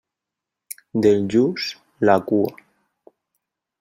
Del 1.03 1.19
lluç, 1.33 1.61
la 2.09 2.17
cua. 2.31 2.51